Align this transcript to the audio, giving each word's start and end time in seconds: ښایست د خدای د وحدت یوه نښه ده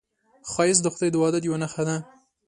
ښایست 0.51 0.81
د 0.83 0.87
خدای 0.93 1.09
د 1.11 1.15
وحدت 1.21 1.43
یوه 1.45 1.57
نښه 1.63 1.83
ده 1.87 1.95